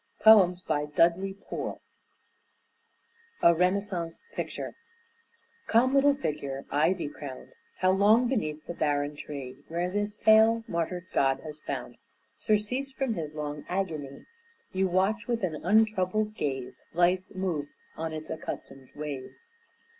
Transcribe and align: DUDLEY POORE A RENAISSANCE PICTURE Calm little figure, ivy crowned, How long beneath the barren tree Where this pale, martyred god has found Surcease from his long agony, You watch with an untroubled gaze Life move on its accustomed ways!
DUDLEY 0.25 1.35
POORE 1.47 1.79
A 3.43 3.53
RENAISSANCE 3.53 4.19
PICTURE 4.33 4.73
Calm 5.67 5.93
little 5.93 6.15
figure, 6.15 6.65
ivy 6.71 7.07
crowned, 7.07 7.51
How 7.81 7.91
long 7.91 8.27
beneath 8.27 8.65
the 8.65 8.73
barren 8.73 9.15
tree 9.15 9.57
Where 9.67 9.91
this 9.91 10.15
pale, 10.15 10.63
martyred 10.67 11.05
god 11.13 11.41
has 11.41 11.59
found 11.61 11.97
Surcease 12.35 12.91
from 12.91 13.13
his 13.13 13.35
long 13.35 13.63
agony, 13.69 14.25
You 14.73 14.87
watch 14.87 15.27
with 15.27 15.43
an 15.43 15.63
untroubled 15.63 16.33
gaze 16.33 16.83
Life 16.95 17.21
move 17.35 17.67
on 17.95 18.11
its 18.11 18.31
accustomed 18.31 18.89
ways! 18.95 19.49